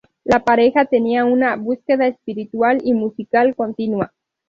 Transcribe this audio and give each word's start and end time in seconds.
La 0.23 0.43
pareja 0.43 0.85
tenía 0.85 1.25
una 1.25 1.55
búsqueda 1.57 2.07
espiritual 2.07 2.79
y 2.83 2.93
musical 2.95 3.53
continua. 3.55 4.11